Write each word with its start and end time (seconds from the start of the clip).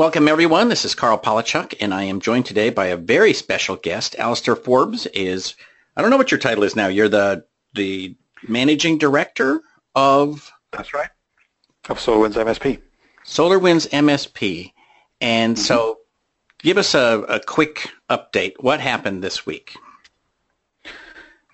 Welcome 0.00 0.28
everyone. 0.28 0.70
This 0.70 0.86
is 0.86 0.94
Karl 0.94 1.18
Palachuk 1.18 1.74
and 1.78 1.92
I 1.92 2.04
am 2.04 2.20
joined 2.20 2.46
today 2.46 2.70
by 2.70 2.86
a 2.86 2.96
very 2.96 3.34
special 3.34 3.76
guest. 3.76 4.16
Alistair 4.18 4.56
Forbes 4.56 5.04
is, 5.04 5.56
I 5.94 6.00
don't 6.00 6.10
know 6.10 6.16
what 6.16 6.30
your 6.30 6.40
title 6.40 6.64
is 6.64 6.74
now. 6.74 6.86
You're 6.86 7.10
the, 7.10 7.44
the 7.74 8.16
managing 8.48 8.96
director 8.96 9.60
of? 9.94 10.50
That's 10.70 10.94
right. 10.94 11.10
Of 11.90 11.98
SolarWinds 11.98 12.32
MSP. 12.32 12.80
SolarWinds 13.26 13.90
MSP. 13.90 14.72
And 15.20 15.56
mm-hmm. 15.56 15.62
so 15.62 15.98
give 16.60 16.78
us 16.78 16.94
a, 16.94 17.22
a 17.28 17.38
quick 17.38 17.90
update. 18.08 18.54
What 18.58 18.80
happened 18.80 19.22
this 19.22 19.44
week? 19.44 19.76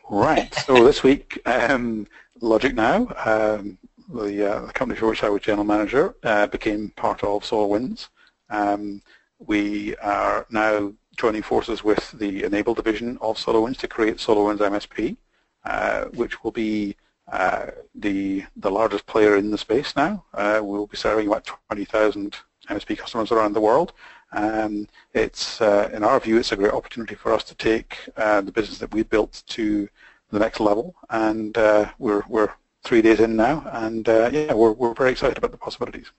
Right. 0.09 0.55
So 0.55 0.85
this 0.85 1.03
week, 1.03 1.41
um, 1.47 2.07
LogicNow, 2.41 3.27
um, 3.27 3.77
the, 4.09 4.49
uh, 4.49 4.67
the, 4.67 4.73
company 4.73 5.01
for 5.01 5.09
which 5.09 5.25
I 5.25 5.31
was 5.31 5.43
general 5.43 5.65
manager, 5.65 6.15
uh, 6.23 6.47
became 6.47 6.91
part 6.91 7.25
of 7.25 7.43
SolarWinds. 7.43 8.07
Um, 8.51 9.03
we 9.39 9.97
are 9.97 10.47
now 10.51 10.93
joining 11.17 11.43
forces 11.43 11.83
with 11.83 12.13
the 12.13 12.45
N-able 12.45 12.75
division 12.75 13.19
of 13.21 13.37
SolarWinds 13.37 13.79
to 13.79 13.89
create 13.89 14.17
SolarWinds 14.17 14.59
MSP, 14.59 15.17
uh, 15.65 16.05
which 16.15 16.43
will 16.43 16.53
be 16.53 16.97
uh, 17.33 17.67
the 17.95 18.45
the 18.57 18.71
largest 18.71 19.07
player 19.07 19.37
in 19.37 19.51
the 19.51 19.59
space 19.59 19.97
now. 19.97 20.25
Uh, 20.35 20.61
we'll 20.63 20.87
be 20.87 20.97
serving 20.97 21.27
about 21.27 21.45
20,000 21.45 22.37
MSP 22.69 22.99
customers 22.99 23.33
around 23.33 23.53
the 23.53 23.61
world. 23.61 23.93
Um, 24.33 24.87
it's, 25.13 25.61
uh, 25.61 25.89
in 25.93 26.05
our 26.05 26.21
view, 26.21 26.39
it's 26.39 26.53
a 26.53 26.57
great 26.57 26.73
opportunity 26.73 27.15
for 27.15 27.33
us 27.33 27.45
to 27.45 27.55
take 27.55 27.99
uh, 28.17 28.41
the 28.43 28.53
business 28.53 28.79
that 28.79 28.93
we 28.93 29.03
built 29.03 29.43
to 29.49 29.89
the 30.31 30.39
next 30.39 30.61
level, 30.61 30.95
and 31.11 31.57
uh, 31.59 31.91
we're 31.99 32.23
we're 32.29 32.51
three 32.85 33.03
days 33.03 33.21
in 33.21 33.37
now, 33.37 33.65
and 33.73 34.07
yeah, 34.07 34.53
we're 34.53 34.73
we're 34.73 34.95
very 34.95 35.11
excited 35.11 35.39
about 35.39 35.53
the 35.53 35.59
possibilities. 35.59 36.11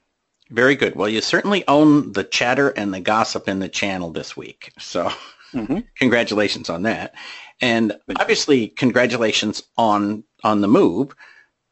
Very 0.50 0.76
good. 0.76 0.96
Well, 0.96 1.10
you 1.10 1.22
certainly 1.22 1.64
own 1.68 2.14
the 2.14 2.24
chatter 2.24 2.70
and 2.70 2.94
the 2.94 3.00
gossip 3.00 3.48
in 3.48 3.60
the 3.60 3.70
channel 3.70 4.12
this 4.12 4.38
week, 4.38 4.72
so 4.80 5.12
mm-hmm. 5.54 5.80
congratulations 5.96 6.70
on 6.70 6.84
that, 6.84 7.16
and 7.60 7.94
obviously 8.18 8.70
congratulations 8.70 9.64
on 9.78 10.24
on 10.44 10.62
the 10.62 10.68
move. 10.68 11.14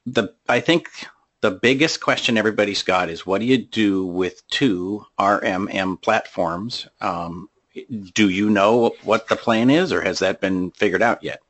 The 0.06 0.34
I 0.50 0.60
think 0.60 0.90
the 1.42 1.52
biggest 1.52 2.02
question 2.02 2.38
everybody's 2.38 2.84
got 2.84 3.10
is 3.10 3.26
what 3.26 3.40
do 3.40 3.46
you 3.46 3.58
do 3.58 4.06
with 4.06 4.46
two 4.50 5.06
RMM 5.20 6.02
platforms? 6.02 6.88
Um, 7.00 7.50
do 8.14 8.30
you 8.30 8.50
know 8.50 8.96
what 9.04 9.28
the 9.28 9.36
plan 9.36 9.70
is, 9.70 9.94
or 9.94 10.02
has 10.02 10.20
that 10.20 10.42
been 10.42 10.72
figured 10.72 11.02
out 11.02 11.24
yet? 11.24 11.42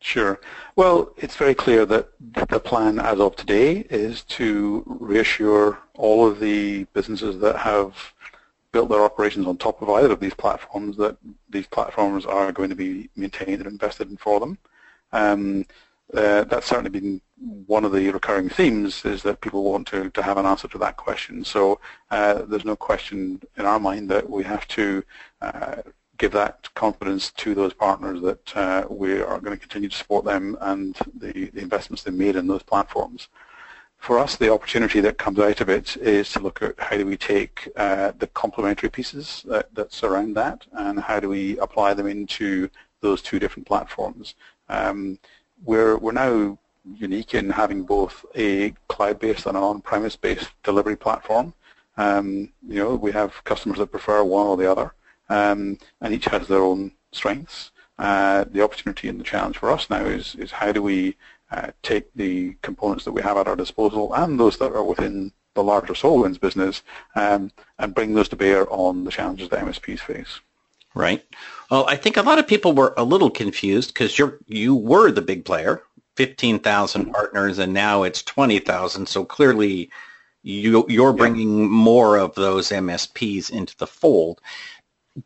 Sure. 0.00 0.40
Well, 0.76 1.12
it's 1.16 1.34
very 1.34 1.54
clear 1.54 1.84
that 1.86 2.10
the 2.20 2.60
plan 2.60 3.00
as 3.00 3.18
of 3.18 3.34
today 3.34 3.86
is 3.90 4.22
to 4.22 4.84
reassure 4.86 5.78
all 5.98 6.26
of 6.26 6.40
the 6.40 6.84
businesses 6.94 7.38
that 7.40 7.56
have 7.56 7.94
built 8.72 8.88
their 8.88 9.04
operations 9.04 9.46
on 9.46 9.56
top 9.56 9.82
of 9.82 9.90
either 9.90 10.12
of 10.12 10.20
these 10.20 10.34
platforms 10.34 10.96
that 10.96 11.16
these 11.50 11.66
platforms 11.66 12.24
are 12.24 12.52
going 12.52 12.70
to 12.70 12.76
be 12.76 13.10
maintained 13.16 13.60
and 13.60 13.66
invested 13.66 14.10
in 14.10 14.16
for 14.16 14.40
them. 14.40 14.58
Um, 15.12 15.66
uh, 16.14 16.44
that's 16.44 16.66
certainly 16.66 16.90
been 16.90 17.20
one 17.66 17.84
of 17.84 17.92
the 17.92 18.10
recurring 18.10 18.48
themes 18.48 19.04
is 19.04 19.22
that 19.22 19.40
people 19.40 19.62
want 19.62 19.86
to, 19.88 20.08
to 20.10 20.22
have 20.22 20.38
an 20.38 20.46
answer 20.46 20.68
to 20.68 20.78
that 20.78 20.96
question. 20.96 21.44
So 21.44 21.80
uh, 22.10 22.42
there's 22.46 22.64
no 22.64 22.76
question 22.76 23.42
in 23.56 23.66
our 23.66 23.78
mind 23.78 24.08
that 24.10 24.28
we 24.28 24.42
have 24.44 24.66
to 24.68 25.04
uh, 25.42 25.76
give 26.16 26.32
that 26.32 26.72
confidence 26.74 27.30
to 27.32 27.54
those 27.54 27.74
partners 27.74 28.20
that 28.22 28.56
uh, 28.56 28.86
we 28.88 29.20
are 29.20 29.38
going 29.38 29.56
to 29.56 29.60
continue 29.60 29.88
to 29.88 29.96
support 29.96 30.24
them 30.24 30.56
and 30.60 30.96
the, 31.14 31.50
the 31.50 31.60
investments 31.60 32.02
they 32.02 32.10
made 32.10 32.36
in 32.36 32.46
those 32.46 32.62
platforms. 32.62 33.28
For 33.98 34.18
us, 34.18 34.36
the 34.36 34.52
opportunity 34.52 35.00
that 35.00 35.18
comes 35.18 35.38
out 35.38 35.60
of 35.60 35.68
it 35.68 35.96
is 35.96 36.30
to 36.32 36.40
look 36.40 36.62
at 36.62 36.78
how 36.78 36.96
do 36.96 37.04
we 37.04 37.16
take 37.16 37.68
uh, 37.76 38.12
the 38.18 38.28
complementary 38.28 38.88
pieces 38.88 39.44
that, 39.48 39.74
that 39.74 39.92
surround 39.92 40.36
that 40.36 40.66
and 40.72 40.98
how 41.00 41.20
do 41.20 41.28
we 41.28 41.58
apply 41.58 41.94
them 41.94 42.06
into 42.06 42.70
those 43.00 43.20
two 43.20 43.38
different 43.38 43.66
platforms. 43.66 44.34
Um, 44.68 45.18
we're, 45.64 45.98
we're 45.98 46.12
now 46.12 46.58
unique 46.96 47.34
in 47.34 47.50
having 47.50 47.82
both 47.82 48.24
a 48.34 48.70
cloud-based 48.88 49.46
and 49.46 49.56
an 49.56 49.62
on-premise-based 49.62 50.50
delivery 50.62 50.96
platform. 50.96 51.52
Um, 51.96 52.52
you 52.66 52.76
know, 52.76 52.94
we 52.94 53.12
have 53.12 53.42
customers 53.44 53.78
that 53.78 53.90
prefer 53.90 54.22
one 54.22 54.46
or 54.46 54.56
the 54.56 54.70
other, 54.70 54.94
um, 55.28 55.78
and 56.00 56.14
each 56.14 56.26
has 56.26 56.46
their 56.46 56.62
own 56.62 56.92
strengths. 57.12 57.72
Uh, 57.98 58.44
the 58.52 58.62
opportunity 58.62 59.08
and 59.08 59.18
the 59.18 59.24
challenge 59.24 59.58
for 59.58 59.70
us 59.70 59.90
now 59.90 60.04
is, 60.04 60.36
is 60.36 60.52
how 60.52 60.70
do 60.70 60.80
we 60.80 61.16
uh, 61.50 61.70
take 61.82 62.12
the 62.14 62.56
components 62.62 63.04
that 63.04 63.12
we 63.12 63.22
have 63.22 63.36
at 63.36 63.48
our 63.48 63.56
disposal 63.56 64.12
and 64.14 64.38
those 64.38 64.58
that 64.58 64.72
are 64.72 64.84
within 64.84 65.32
the 65.54 65.62
larger 65.62 65.92
SolarWinds 65.92 66.40
business 66.40 66.82
um, 67.16 67.50
and 67.78 67.94
bring 67.94 68.14
those 68.14 68.28
to 68.28 68.36
bear 68.36 68.70
on 68.72 69.04
the 69.04 69.10
challenges 69.10 69.48
that 69.48 69.64
MSPs 69.64 70.00
face. 70.00 70.40
Right. 70.94 71.24
Well, 71.70 71.86
I 71.86 71.96
think 71.96 72.16
a 72.16 72.22
lot 72.22 72.38
of 72.38 72.46
people 72.46 72.72
were 72.72 72.94
a 72.96 73.04
little 73.04 73.30
confused 73.30 73.92
because 73.92 74.18
you're 74.18 74.38
you 74.46 74.74
were 74.74 75.10
the 75.10 75.22
big 75.22 75.44
player, 75.44 75.82
fifteen 76.16 76.58
thousand 76.58 77.12
partners, 77.12 77.58
and 77.58 77.72
now 77.72 78.04
it's 78.04 78.22
twenty 78.22 78.58
thousand. 78.58 79.06
So 79.06 79.24
clearly, 79.24 79.90
you 80.42 80.86
you're 80.88 81.12
bringing 81.12 81.58
yeah. 81.60 81.66
more 81.66 82.16
of 82.16 82.34
those 82.34 82.70
MSPs 82.70 83.50
into 83.50 83.76
the 83.76 83.86
fold. 83.86 84.40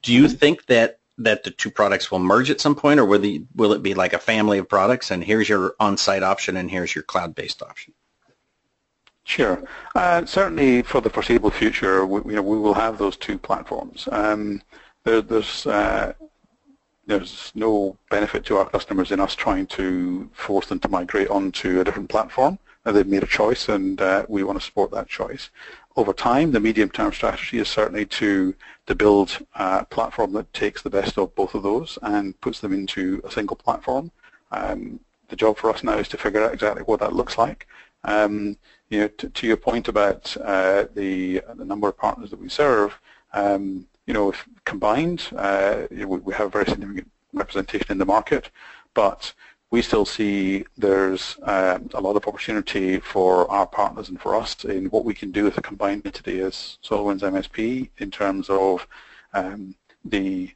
Do 0.03 0.13
you 0.13 0.25
mm-hmm. 0.25 0.37
think 0.37 0.67
that 0.67 0.99
that 1.19 1.45
the 1.45 1.51
two 1.51 1.71
products 1.71 2.11
will 2.11 2.19
merge 2.19 2.51
at 2.51 2.61
some 2.61 2.75
point, 2.75 2.99
or 2.99 3.05
will 3.05 3.21
the 3.21 3.45
will 3.55 3.73
it 3.73 3.83
be 3.83 3.95
like 3.95 4.13
a 4.13 4.19
family 4.19 4.59
of 4.59 4.69
products? 4.69 5.11
And 5.11 5.23
here's 5.23 5.49
your 5.49 5.75
on-site 5.79 6.23
option, 6.23 6.57
and 6.57 6.71
here's 6.71 6.95
your 6.95 7.05
cloud-based 7.05 7.63
option. 7.63 7.93
Sure. 9.25 9.63
Uh, 9.95 10.25
certainly, 10.25 10.83
for 10.83 11.01
the 11.01 11.11
foreseeable 11.11 11.51
future, 11.51 12.05
we, 12.05 12.33
you 12.33 12.37
know, 12.37 12.43
we 12.43 12.59
will 12.59 12.75
have 12.75 12.99
those 12.99 13.17
two 13.17 13.39
platforms. 13.39 14.09
Um, 14.11 14.63
there, 15.05 15.23
there's 15.23 15.67
uh, 15.67 16.15
there's 17.07 17.53
no 17.55 17.97
benefit 18.11 18.45
to 18.47 18.57
our 18.57 18.69
customers 18.69 19.13
in 19.13 19.21
us 19.21 19.35
trying 19.35 19.67
to 19.67 20.29
force 20.33 20.67
them 20.67 20.81
to 20.81 20.89
migrate 20.89 21.29
onto 21.29 21.81
a 21.81 21.85
different 21.85 22.09
platform. 22.09 22.59
They've 22.85 23.07
made 23.07 23.23
a 23.23 23.27
choice, 23.27 23.69
and 23.69 24.01
uh, 24.01 24.27
we 24.29 24.43
want 24.43 24.59
to 24.59 24.65
support 24.65 24.91
that 24.91 25.09
choice. 25.09 25.51
Over 25.95 26.13
time, 26.13 26.53
the 26.53 26.61
medium-term 26.61 27.13
strategy 27.13 27.59
is 27.59 27.69
certainly 27.69 28.07
to 28.07 28.55
to 28.87 28.95
build 28.95 29.39
a 29.55 29.85
platform 29.85 30.33
that 30.33 30.53
takes 30.53 30.83
the 30.83 30.91
best 30.91 31.19
of 31.19 31.35
both 31.35 31.55
of 31.55 31.63
those 31.63 31.99
and 32.03 32.41
puts 32.41 32.61
them 32.61 32.73
into 32.73 33.21
a 33.25 33.31
single 33.31 33.57
platform. 33.57 34.11
Um, 34.51 35.01
the 35.29 35.37
job 35.37 35.57
for 35.57 35.71
us 35.71 35.85
now 35.85 35.99
is 35.99 36.09
to 36.09 36.19
figure 36.19 36.43
out 36.43 36.53
exactly 36.53 36.83
what 36.83 37.01
that 37.01 37.13
looks 37.13 37.39
like. 37.39 37.67
Um, 38.05 38.57
you 38.89 39.01
know, 39.01 39.09
to 39.09 39.47
your 39.47 39.57
point 39.57 39.89
about 39.89 40.37
uh, 40.39 40.87
the 40.95 41.43
the 41.55 41.65
number 41.65 41.89
of 41.89 41.97
partners 41.97 42.31
that 42.31 42.41
we 42.41 42.49
serve. 42.49 42.99
Um, 43.33 43.87
you 44.07 44.15
know, 44.15 44.33
combined, 44.65 45.29
uh, 45.37 45.87
we 45.91 46.35
have 46.35 46.49
a 46.49 46.51
very 46.51 46.67
significant 46.67 47.11
representation 47.33 47.93
in 47.93 47.99
the 47.99 48.05
market, 48.05 48.51
but 48.95 49.33
we 49.73 49.81
still 49.81 50.05
see 50.05 50.67
there's 50.77 51.39
uh, 51.45 51.79
a 51.95 52.01
lot 52.01 52.15
of 52.15 52.29
opportunity 52.29 53.01
for 53.01 53.51
our 53.51 53.67
partners 53.67 54.11
and 54.11 54.21
for 54.21 54.35
us 54.35 54.67
in 54.67 54.85
what 54.91 55.07
we 55.07 55.15
can 55.15 55.33
do 55.33 55.45
with 55.45 55.57
a 55.57 55.63
combined 55.63 56.03
entity 56.05 56.41
as 56.41 56.77
SolarWinds 56.85 57.21
MSP 57.21 57.89
in 57.97 58.11
terms 58.11 58.51
of 58.51 58.87
um, 59.33 59.75
the, 60.05 60.51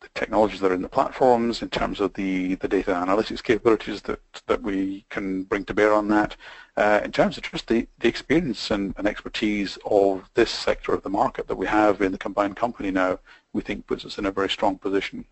the, 0.00 0.08
technologies 0.14 0.60
that 0.60 0.72
are 0.72 0.74
in 0.74 0.80
the 0.80 0.88
platforms, 0.88 1.60
in 1.60 1.68
terms 1.68 2.00
of 2.00 2.14
the, 2.14 2.54
the 2.56 2.66
data 2.66 2.92
analytics 2.92 3.42
capabilities 3.42 4.00
that, 4.02 4.20
that 4.46 4.62
we 4.62 5.04
can 5.10 5.42
bring 5.42 5.66
to 5.66 5.74
bear 5.74 5.92
on 5.92 6.08
that, 6.08 6.34
uh, 6.78 7.00
in 7.04 7.12
terms 7.12 7.36
of 7.36 7.42
just 7.42 7.68
the, 7.68 7.86
the 7.98 8.08
experience 8.08 8.70
and, 8.70 8.94
and, 8.96 9.06
expertise 9.06 9.76
of 9.84 10.30
this 10.32 10.50
sector 10.50 10.94
of 10.94 11.02
the 11.02 11.10
market 11.10 11.46
that 11.46 11.56
we 11.56 11.66
have 11.66 12.00
in 12.00 12.10
the 12.10 12.16
combined 12.16 12.56
company 12.56 12.90
now, 12.90 13.18
we 13.52 13.60
think 13.60 13.86
puts 13.86 14.06
us 14.06 14.16
in 14.16 14.24
a 14.24 14.32
very 14.32 14.48
strong 14.48 14.78
position. 14.78 15.26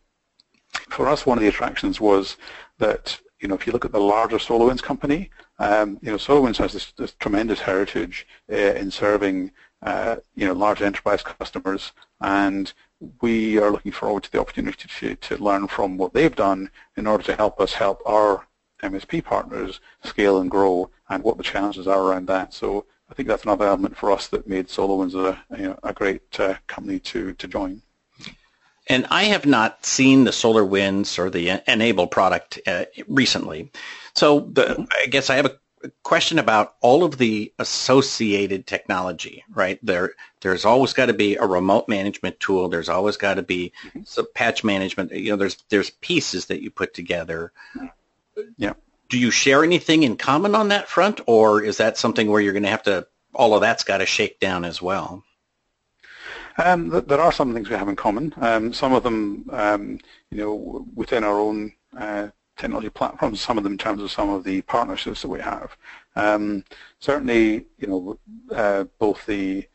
For 0.91 1.09
us, 1.09 1.25
one 1.25 1.39
of 1.39 1.43
the 1.43 1.49
attractions 1.49 2.01
was 2.01 2.37
that, 2.79 3.19
you 3.41 3.49
know, 3.49 3.55
if 3.55 3.67
you 3.67 3.73
look 3.73 3.85
at 3.85 3.93
the 3.93 4.01
larger 4.01 4.37
SolarWinds 4.37 4.83
company, 4.83 5.31
um, 5.59 5.99
you 6.03 6.11
know, 6.11 6.17
SolarWinds 6.17 6.59
has 6.59 6.73
this, 6.73 6.93
this 6.93 7.15
tremendous 7.19 7.61
heritage 7.61 8.27
uh, 8.53 8.55
in 8.55 8.91
serving, 8.91 9.51
uh, 9.83 10.17
you 10.35 10.47
know, 10.47 10.53
large 10.53 10.83
enterprise 10.83 11.23
customers, 11.23 11.93
and 12.21 12.73
we 13.23 13.59
are 13.59 13.71
looking 13.71 13.93
forward 13.93 14.23
to 14.25 14.33
the 14.33 14.41
opportunity 14.41 14.89
to, 15.01 15.15
to 15.17 15.43
learn 15.43 15.67
from 15.67 15.97
what 15.97 16.13
they've 16.13 16.37
done 16.37 16.71
in 16.97 17.07
order 17.07 17.25
to 17.25 17.35
help 17.37 17.61
us 17.61 17.73
help 17.73 18.03
our 18.05 18.47
MSP 18.83 19.25
partners 19.25 19.81
scale 20.05 20.41
and 20.41 20.51
grow 20.51 20.91
and 21.09 21.23
what 21.23 21.37
the 21.39 21.43
challenges 21.43 21.87
are 21.87 22.01
around 22.01 22.27
that. 22.27 22.53
So 22.53 22.85
I 23.11 23.15
think 23.15 23.29
that's 23.29 23.45
another 23.45 23.67
element 23.67 23.97
for 23.97 24.11
us 24.13 24.29
that 24.29 24.47
made 24.47 24.69
SolarWinds 24.69 25.15
a, 25.15 25.57
you 25.57 25.69
know, 25.69 25.79
a 25.83 25.93
great 25.93 26.39
uh, 26.39 26.55
company 26.67 26.99
to, 27.01 27.33
to 27.35 27.49
join. 27.49 27.83
And 28.91 29.07
I 29.11 29.25
have 29.25 29.47
not 29.47 29.87
seen 29.87 30.25
the 30.25 30.33
SolarWinds 30.33 31.19
or 31.19 31.31
the 31.31 31.51
N-able 31.67 32.09
product 32.09 32.61
uh, 32.67 32.87
recently. 33.07 33.71
So 34.15 34.41
the, 34.41 34.87
I 34.93 35.07
guess 35.07 35.31
I 35.31 35.37
have 35.37 35.47
a 35.47 35.91
question 36.03 36.39
about 36.39 36.75
all 36.81 37.05
of 37.05 37.17
the 37.17 37.53
associated 37.59 38.67
technology, 38.67 39.45
right? 39.55 39.79
There, 39.83 40.13
there's 40.41 40.65
always 40.65 40.93
got 40.93 41.07
to 41.07 41.15
be 41.15 41.37
a 41.37 41.47
remote 41.47 41.89
management 41.89 42.41
tool. 42.41 42.69
There's 42.69 42.89
always 42.89 43.17
got 43.17 43.35
to 43.35 43.43
be 43.43 43.73
mm-hmm. 43.87 44.03
some 44.05 44.27
patch 44.35 44.65
management. 44.65 45.13
You 45.13 45.31
know, 45.31 45.37
there's 45.37 45.63
there's 45.69 45.91
pieces 45.91 46.47
that 46.47 46.61
you 46.61 46.71
put 46.71 46.93
together. 46.93 47.53
Yeah. 48.57 48.75
Do 49.09 49.19
you 49.19 49.31
share 49.31 49.65
anything 49.65 50.03
in 50.03 50.17
common 50.17 50.55
on 50.55 50.69
that 50.69 50.89
front, 50.89 51.21
or 51.27 51.63
is 51.63 51.79
that 51.79 51.97
something 51.97 52.31
where 52.31 52.41
you're 52.41 52.53
going 52.53 52.65
to 52.65 52.71
have 52.71 52.85
to 52.85 53.07
all 53.35 53.55
of 53.55 53.61
that's 53.61 53.85
got 53.85 53.99
to 53.99 54.07
shake 54.07 54.39
down 54.41 54.65
as 54.65 54.83
well? 54.83 55.25
Um, 56.59 56.89
there 57.07 57.21
are 57.21 57.33
some 57.33 57.55
things 57.55 57.69
we 57.69 57.77
have 57.77 57.89
in 57.89 57.97
common. 57.97 58.35
Um, 58.39 58.73
some 58.73 58.93
of 58.93 59.03
them, 59.03 59.49
um, 59.53 59.99
you 60.31 60.39
know, 60.39 60.87
within 60.95 61.25
our 61.25 61.39
own 61.39 61.73
uh, 61.97 62.29
technology 62.57 62.91
platforms, 62.91 63.41
some 63.41 63.57
of 63.59 63.65
them 63.65 63.73
in 63.73 63.79
terms 63.79 64.03
of 64.03 64.11
some 64.11 64.29
of 64.29 64.45
the 64.45 64.63
partnerships 64.63 65.23
that 65.23 65.29
we 65.29 65.41
have. 65.41 65.77
Um, 66.17 66.65
certainly, 66.99 67.67
you 67.79 67.87
know, 67.89 68.19
uh, 68.55 68.85
both 68.99 69.25
the 69.27 69.67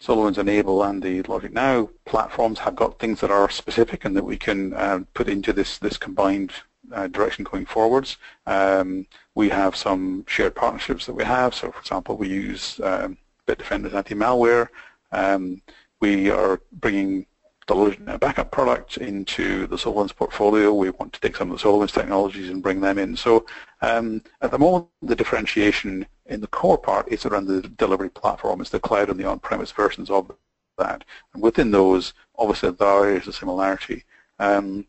SolarWinds 0.00 0.38
N-able 0.38 0.82
and 0.82 1.02
the 1.02 1.22
LogicNow 1.22 1.90
platforms 2.06 2.58
have 2.60 2.74
got 2.74 2.98
things 2.98 3.20
that 3.20 3.30
are 3.30 3.48
specific 3.50 4.04
and 4.04 4.16
that 4.16 4.24
we 4.24 4.36
can 4.36 4.72
uh, 4.74 5.00
put 5.14 5.28
into 5.28 5.52
this 5.52 5.78
this 5.78 5.96
combined 5.96 6.52
uh, 6.92 7.06
direction 7.06 7.44
going 7.44 7.66
forwards. 7.66 8.16
Um, 8.46 9.06
we 9.34 9.48
have 9.50 9.76
some 9.76 10.24
shared 10.26 10.54
partnerships 10.54 11.06
that 11.06 11.14
we 11.14 11.24
have. 11.24 11.54
So, 11.54 11.70
for 11.70 11.78
example, 11.78 12.16
we 12.16 12.28
use 12.28 12.80
um, 12.82 13.16
Bitdefender's 13.46 13.94
anti-malware. 13.94 14.68
Um, 15.12 15.62
we 16.02 16.30
are 16.30 16.60
bringing 16.72 17.26
the 17.68 18.18
backup 18.20 18.50
product 18.50 18.98
into 18.98 19.66
the 19.68 19.76
SolarWinds 19.76 20.14
portfolio. 20.14 20.74
We 20.74 20.90
want 20.90 21.12
to 21.14 21.20
take 21.20 21.36
some 21.36 21.50
of 21.50 21.58
the 21.58 21.64
SolarWinds 21.64 21.92
technologies 21.92 22.50
and 22.50 22.62
bring 22.62 22.80
them 22.80 22.98
in. 22.98 23.16
So 23.16 23.46
um, 23.80 24.22
at 24.42 24.50
the 24.50 24.58
moment, 24.58 24.88
the 25.00 25.16
differentiation 25.16 26.04
in 26.26 26.40
the 26.40 26.48
core 26.48 26.76
part 26.76 27.08
is 27.08 27.24
around 27.24 27.46
the 27.46 27.62
delivery 27.62 28.10
platform. 28.10 28.60
It's 28.60 28.70
the 28.70 28.80
cloud 28.80 29.10
and 29.10 29.18
the 29.18 29.24
on-premise 29.24 29.70
versions 29.70 30.10
of 30.10 30.32
that. 30.76 31.04
And 31.32 31.42
within 31.42 31.70
those, 31.70 32.14
obviously, 32.36 32.72
there 32.72 33.16
is 33.16 33.28
a 33.28 33.32
similarity. 33.32 34.04
Um, 34.38 34.86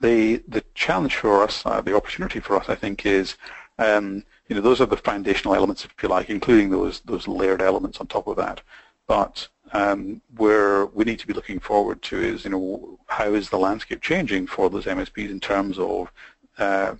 the 0.00 0.42
the 0.48 0.64
challenge 0.74 1.16
for 1.16 1.42
us, 1.42 1.62
uh, 1.64 1.80
the 1.80 1.96
opportunity 1.96 2.40
for 2.40 2.56
us, 2.56 2.68
I 2.68 2.74
think, 2.74 3.06
is 3.06 3.36
um, 3.78 4.24
you 4.48 4.54
know 4.56 4.62
those 4.62 4.80
are 4.80 4.86
the 4.86 4.96
foundational 4.96 5.54
elements, 5.54 5.84
if 5.84 6.02
you 6.02 6.08
like, 6.08 6.30
including 6.30 6.70
those 6.70 7.00
those 7.00 7.28
layered 7.28 7.62
elements 7.62 7.98
on 7.98 8.06
top 8.06 8.26
of 8.26 8.36
that. 8.36 8.60
But 9.06 9.48
um, 9.72 10.20
where 10.36 10.86
we 10.86 11.04
need 11.04 11.18
to 11.20 11.26
be 11.26 11.34
looking 11.34 11.60
forward 11.60 12.02
to 12.02 12.20
is, 12.20 12.44
you 12.44 12.50
know, 12.50 12.98
how 13.06 13.34
is 13.34 13.50
the 13.50 13.58
landscape 13.58 14.00
changing 14.00 14.46
for 14.46 14.70
those 14.70 14.84
MSPs 14.84 15.30
in 15.30 15.40
terms 15.40 15.78
of 15.78 16.10
uh, 16.58 16.94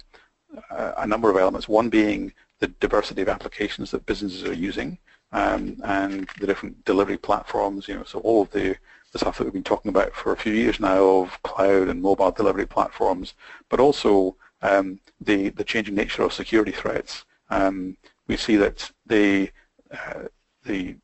a 0.71 1.07
number 1.07 1.31
of 1.31 1.37
elements. 1.37 1.69
One 1.69 1.89
being 1.89 2.33
the 2.59 2.69
diversity 2.69 3.23
of 3.23 3.29
applications 3.29 3.91
that 3.91 4.07
businesses 4.07 4.45
are 4.45 4.55
using 4.55 4.99
um, 5.33 5.77
and 5.85 6.29
the 6.41 6.47
different 6.47 6.85
delivery 6.85 7.19
platforms. 7.19 7.89
You 7.89 7.97
know, 7.97 8.05
so 8.05 8.21
all 8.21 8.43
of 8.43 8.51
the, 8.51 8.77
the 9.13 9.19
stuff 9.19 9.39
that 9.39 9.45
we've 9.45 9.53
been 9.53 9.63
talking 9.63 9.89
about 9.89 10.15
for 10.15 10.33
a 10.33 10.37
few 10.37 10.53
years 10.53 10.81
now 10.81 11.05
of 11.05 11.43
cloud 11.43 11.89
and 11.89 12.03
mobile 12.03 12.31
delivery 12.31 12.67
platforms, 12.67 13.35
but 13.69 13.81
also 13.81 14.37
um, 14.63 15.01
the 15.21 15.51
the 15.51 15.65
changing 15.65 15.95
nature 15.95 16.23
of 16.23 16.33
security 16.33 16.73
threats. 16.73 17.25
Um, 17.51 17.97
we 18.27 18.37
see 18.37 18.57
that 18.57 18.91
the 19.07 19.51
uh, 19.91 20.25
the 20.65 20.97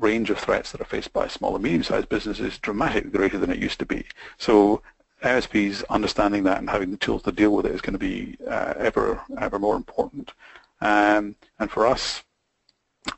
range 0.00 0.30
of 0.30 0.38
threats 0.38 0.72
that 0.72 0.80
are 0.80 0.86
faced 0.86 1.12
by 1.12 1.28
small 1.28 1.54
and 1.54 1.62
medium-sized 1.62 2.08
businesses 2.08 2.58
dramatically 2.58 3.10
greater 3.10 3.38
than 3.38 3.50
it 3.50 3.58
used 3.58 3.78
to 3.78 3.86
be. 3.86 4.06
So 4.38 4.82
MSPs 5.22 5.84
understanding 5.90 6.44
that 6.44 6.58
and 6.58 6.70
having 6.70 6.90
the 6.90 6.96
tools 6.96 7.22
to 7.22 7.32
deal 7.32 7.50
with 7.50 7.66
it 7.66 7.74
is 7.74 7.82
going 7.82 7.92
to 7.92 7.98
be 7.98 8.36
uh, 8.48 8.74
ever 8.76 9.22
ever 9.38 9.58
more 9.58 9.76
important. 9.76 10.32
Um, 10.80 11.36
and 11.58 11.70
for 11.70 11.86
us, 11.86 12.22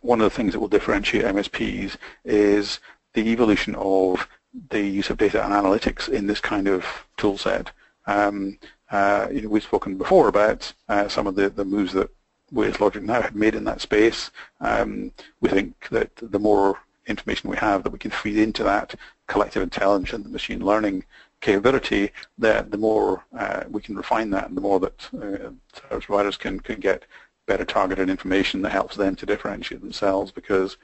one 0.01 0.21
of 0.21 0.25
the 0.25 0.37
things 0.37 0.53
that 0.53 0.61
will 0.61 0.69
differentiate 0.69 1.25
MSPs 1.25 1.97
is 2.25 2.81
the 3.15 3.29
evolution 3.29 3.75
of 3.77 4.29
the 4.71 4.83
use 4.83 5.11
of 5.11 5.19
data 5.19 5.45
and 5.45 5.53
analytics 5.53 6.09
in 6.09 6.27
this 6.27 6.41
kind 6.41 6.69
of 6.69 6.85
tool 7.17 7.39
set. 7.39 7.71
Um, 8.07 8.59
uh, 8.91 9.29
you 9.33 9.43
know, 9.43 9.49
we've 9.49 9.63
spoken 9.63 9.97
before 9.97 10.29
about 10.29 10.73
uh, 10.89 11.09
some 11.09 11.27
of 11.27 11.37
the, 11.37 11.49
the 11.49 11.65
moves 11.65 11.93
that 11.95 12.11
with 12.53 12.79
LogicNow 12.79 13.23
have 13.23 13.35
made 13.35 13.55
in 13.55 13.65
that 13.65 13.81
space. 13.81 14.31
Um, 14.61 15.13
we 15.41 15.49
think 15.49 15.89
that 15.91 16.11
the 16.17 16.39
more 16.39 16.79
information 17.07 17.51
we 17.51 17.57
have 17.57 17.83
that 17.83 17.91
we 17.91 17.99
can 17.99 18.11
feed 18.11 18.37
into 18.37 18.63
that 18.63 18.95
collective 19.27 19.63
intelligence 19.63 20.13
and 20.13 20.33
machine 20.33 20.65
learning 20.65 21.05
capability, 21.41 22.13
the, 22.39 22.65
the 22.69 22.79
more 22.79 23.25
uh, 23.37 23.65
we 23.69 23.81
can 23.81 23.97
refine 23.97 24.31
that 24.31 24.49
and 24.49 24.57
the 24.57 24.61
more 24.61 24.79
that 24.79 25.09
uh, 25.15 25.51
service 25.89 26.07
providers 26.07 26.37
can, 26.37 26.61
can 26.61 26.79
get 26.79 27.05
better 27.47 27.65
targeted 27.65 28.09
information 28.09 28.63
that 28.63 28.71
helps 28.71 28.97
them 28.97 29.17
to 29.17 29.27
differentiate 29.27 29.81
themselves 29.81 30.31
because 30.31 30.77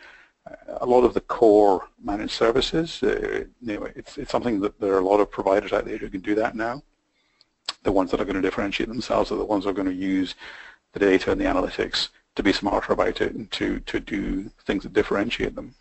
uh, 0.50 0.78
a 0.80 0.86
lot 0.86 1.04
of 1.04 1.14
the 1.14 1.20
core 1.20 1.88
managed 2.02 2.32
services, 2.32 3.02
uh, 3.02 3.44
know, 3.60 3.84
it's, 3.94 4.18
it's 4.18 4.32
something 4.32 4.60
that 4.60 4.78
there 4.80 4.94
are 4.94 4.98
a 4.98 5.04
lot 5.04 5.20
of 5.20 5.30
providers 5.30 5.72
out 5.72 5.84
there 5.84 5.98
who 5.98 6.10
can 6.10 6.20
do 6.20 6.34
that 6.34 6.56
now. 6.56 6.82
The 7.84 7.92
ones 7.92 8.10
that 8.10 8.20
are 8.20 8.24
going 8.24 8.34
to 8.34 8.42
differentiate 8.42 8.88
themselves 8.88 9.30
are 9.30 9.36
the 9.36 9.44
ones 9.44 9.64
that 9.64 9.70
are 9.70 9.74
going 9.74 9.86
to 9.88 9.94
use 9.94 10.34
the 10.92 11.00
data 11.00 11.32
and 11.32 11.40
the 11.40 11.44
analytics 11.44 12.08
to 12.36 12.42
be 12.42 12.52
smarter 12.52 12.92
about 12.92 13.20
it 13.20 13.34
and 13.34 13.50
to, 13.52 13.80
to 13.80 14.00
do 14.00 14.50
things 14.64 14.84
that 14.84 14.92
differentiate 14.92 15.54
them. 15.54 15.74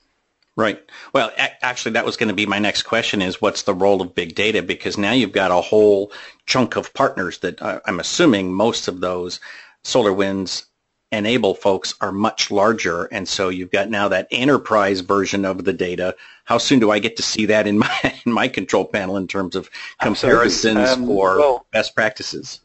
Right. 0.55 0.81
Well, 1.13 1.31
actually, 1.37 1.91
that 1.91 2.05
was 2.05 2.17
going 2.17 2.29
to 2.29 2.35
be 2.35 2.47
my 2.47 2.57
next 2.57 2.81
question 2.81 3.21
is 3.21 3.39
what's 3.39 3.61
the 3.61 3.75
role 3.75 4.01
of 4.01 4.15
big 4.15 4.33
data? 4.33 4.63
Because 4.63 4.97
now 4.97 5.11
you've 5.11 5.31
got 5.31 5.51
a 5.51 5.61
whole 5.61 6.11
chunk 6.47 6.75
of 6.75 6.95
partners 6.95 7.37
that 7.39 7.61
uh, 7.61 7.79
I'm 7.85 7.99
assuming 7.99 8.51
most 8.51 8.87
of 8.87 8.99
those 8.99 9.39
SolarWinds 9.83 10.65
N-able 11.11 11.55
folks 11.55 11.93
are 12.01 12.11
much 12.11 12.51
larger. 12.51 13.05
And 13.05 13.27
so 13.27 13.49
you've 13.49 13.71
got 13.71 13.89
now 13.89 14.09
that 14.09 14.27
enterprise 14.31 14.99
version 15.01 15.45
of 15.45 15.63
the 15.63 15.73
data. 15.73 16.15
How 16.43 16.57
soon 16.57 16.79
do 16.79 16.91
I 16.91 16.99
get 16.99 17.17
to 17.17 17.23
see 17.23 17.45
that 17.45 17.67
in 17.67 17.77
my, 17.79 18.21
in 18.25 18.31
my 18.31 18.47
control 18.47 18.85
panel 18.85 19.15
in 19.15 19.27
terms 19.27 19.55
of 19.55 19.69
comparisons 20.01 20.89
um, 20.89 21.05
for 21.05 21.37
well, 21.37 21.65
best 21.71 21.95
practices? 21.95 22.61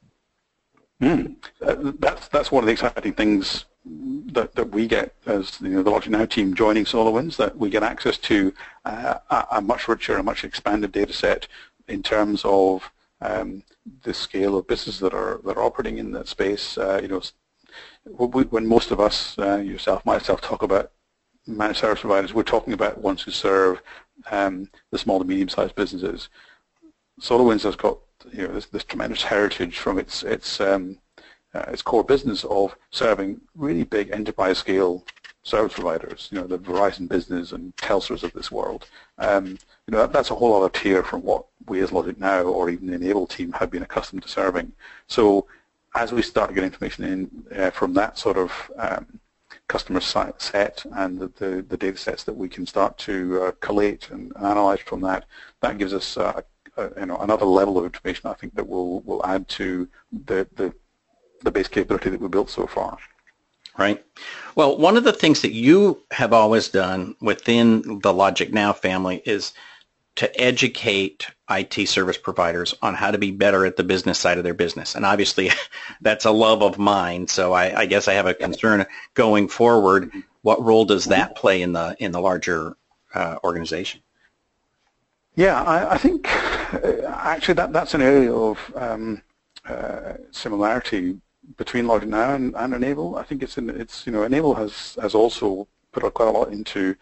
Mm. 1.00 1.36
That's 1.62 2.28
that's 2.28 2.50
one 2.50 2.64
of 2.64 2.66
the 2.66 2.72
exciting 2.72 3.12
things 3.14 3.66
that, 3.84 4.54
that 4.54 4.70
we 4.70 4.86
get 4.86 5.14
as 5.26 5.60
you 5.60 5.70
know, 5.70 5.82
the 5.82 5.90
LogicNow 5.90 6.28
team 6.28 6.54
joining 6.54 6.84
SolarWinds, 6.84 7.36
that 7.36 7.56
we 7.56 7.68
get 7.70 7.82
access 7.82 8.16
to 8.18 8.52
uh, 8.84 9.14
a, 9.30 9.46
a, 9.52 9.60
much 9.60 9.88
richer, 9.88 10.16
a 10.16 10.22
much 10.22 10.44
expanded 10.44 10.92
data 10.92 11.12
set 11.12 11.48
in 11.88 12.02
terms 12.02 12.42
of 12.44 12.90
um, 13.20 13.62
the 14.02 14.14
scale 14.14 14.56
of 14.56 14.66
businesses 14.66 15.00
that 15.00 15.14
are 15.14 15.40
that 15.44 15.56
are 15.56 15.64
operating 15.64 15.98
in 15.98 16.12
that 16.12 16.28
space. 16.28 16.78
Uh, 16.78 17.00
you 17.02 17.08
know, 17.08 17.22
when 18.14 18.66
most 18.66 18.90
of 18.90 19.00
us, 19.00 19.38
uh, 19.38 19.56
yourself, 19.56 20.04
myself, 20.04 20.40
talk 20.40 20.62
about 20.62 20.90
managed 21.46 21.80
service 21.80 22.00
providers, 22.00 22.34
we're 22.34 22.42
talking 22.42 22.72
about 22.72 22.98
ones 22.98 23.22
who 23.22 23.30
serve 23.30 23.80
um, 24.30 24.68
the 24.90 24.98
small 24.98 25.18
to 25.18 25.24
medium-sized 25.24 25.74
businesses. 25.74 26.28
SolarWinds 27.20 27.62
has 27.62 27.76
got 27.76 27.98
you 28.32 28.46
know, 28.46 28.54
this, 28.54 28.66
this 28.66 28.84
tremendous 28.84 29.22
heritage 29.22 29.78
from 29.78 29.98
its 29.98 30.22
its 30.22 30.60
um, 30.60 30.98
uh, 31.54 31.64
its 31.68 31.82
core 31.82 32.04
business 32.04 32.44
of 32.44 32.74
serving 32.90 33.40
really 33.54 33.84
big 33.84 34.10
enterprise 34.10 34.58
scale 34.58 35.04
service 35.42 35.74
providers, 35.74 36.28
you 36.30 36.38
know, 36.38 36.46
the 36.46 36.58
Verizon 36.58 37.08
Business 37.08 37.52
and 37.52 37.74
Telstra's 37.76 38.22
of 38.22 38.32
this 38.32 38.52
world. 38.52 38.88
Um, 39.18 39.58
you 39.86 39.90
know, 39.90 39.98
that, 39.98 40.12
that's 40.12 40.30
a 40.30 40.34
whole 40.34 40.54
other 40.54 40.70
tier 40.70 41.02
from 41.02 41.22
what 41.22 41.46
we 41.66 41.80
as 41.80 41.90
LogicNow 41.90 42.46
or 42.46 42.70
even 42.70 42.86
the 42.86 42.94
N-able 42.94 43.26
team 43.26 43.52
have 43.52 43.70
been 43.70 43.82
accustomed 43.82 44.22
to 44.22 44.28
serving. 44.28 44.72
So 45.08 45.46
as 45.94 46.12
we 46.12 46.22
start 46.22 46.48
to 46.50 46.54
get 46.54 46.64
information 46.64 47.04
in 47.04 47.44
uh, 47.58 47.70
from 47.70 47.92
that 47.94 48.18
sort 48.18 48.36
of 48.36 48.52
um, 48.76 49.20
customer 49.68 50.00
set 50.00 50.84
and 50.92 51.18
the, 51.18 51.28
the, 51.36 51.64
the, 51.68 51.76
data 51.76 51.96
sets 51.96 52.24
that 52.24 52.36
we 52.36 52.48
can 52.48 52.66
start 52.66 52.96
to 52.98 53.42
uh, 53.42 53.52
collate 53.60 54.10
and 54.10 54.32
analyze 54.36 54.80
from 54.80 55.00
that, 55.00 55.24
that 55.60 55.78
gives 55.78 55.92
us 55.92 56.16
uh, 56.16 56.40
you 56.98 57.06
know, 57.06 57.16
another 57.18 57.44
level 57.44 57.78
of 57.78 57.84
information 57.84 58.30
I 58.30 58.34
think 58.34 58.54
that 58.54 58.66
will, 58.66 59.00
will 59.00 59.24
add 59.26 59.48
to 59.48 59.88
the, 60.26 60.46
the, 60.54 60.72
the 61.42 61.50
base 61.50 61.68
capability 61.68 62.10
that 62.10 62.20
we 62.20 62.28
built 62.28 62.50
so 62.50 62.66
far. 62.66 62.98
Right. 63.78 64.04
Well, 64.54 64.76
one 64.76 64.96
of 64.96 65.04
the 65.04 65.14
things 65.14 65.42
that 65.42 65.52
you 65.52 66.02
have 66.10 66.32
always 66.32 66.68
done 66.68 67.16
within 67.20 67.82
the 67.82 68.12
LogicNow 68.12 68.76
family 68.76 69.22
is 69.24 69.54
to 70.16 70.40
educate 70.40 71.26
IT 71.48 71.88
service 71.88 72.18
providers 72.18 72.74
on 72.82 72.94
how 72.94 73.10
to 73.10 73.18
be 73.18 73.30
better 73.30 73.64
at 73.64 73.76
the 73.76 73.84
business 73.84 74.18
side 74.18 74.36
of 74.36 74.44
their 74.44 74.54
business. 74.54 74.94
And 74.94 75.06
obviously 75.06 75.50
that's 76.02 76.26
a 76.26 76.30
love 76.30 76.62
of 76.62 76.78
mine. 76.78 77.28
So 77.28 77.52
I, 77.52 77.80
I 77.80 77.86
guess 77.86 78.08
I 78.08 78.14
have 78.14 78.26
a 78.26 78.34
concern 78.34 78.84
going 79.14 79.48
forward. 79.48 80.12
What 80.42 80.62
role 80.62 80.84
does 80.84 81.06
that 81.06 81.36
play 81.36 81.62
in 81.62 81.72
the 81.72 81.96
in 81.98 82.12
the 82.12 82.20
larger 82.20 82.76
uh, 83.14 83.36
organization? 83.42 84.02
Yeah, 85.34 85.62
I, 85.62 85.94
I 85.94 85.98
think 85.98 86.28
uh, 86.74 87.06
actually 87.06 87.54
that 87.54 87.72
that's 87.72 87.94
an 87.94 88.02
area 88.02 88.34
of 88.34 88.58
um, 88.76 89.22
uh, 89.66 90.14
similarity 90.30 91.20
between 91.56 91.84
LogicNow 91.86 92.34
and, 92.34 92.54
and 92.56 92.74
N-able. 92.74 93.16
I 93.16 93.22
think 93.22 93.42
it's 93.42 93.58
in, 93.58 93.70
it's 93.70 94.06
you 94.06 94.12
know 94.12 94.22
N-able 94.22 94.54
has 94.54 94.96
has 95.00 95.14
also 95.14 95.66
put 95.92 96.02
quite 96.14 96.28
a 96.28 96.32
lot 96.32 96.52
into 96.52 96.94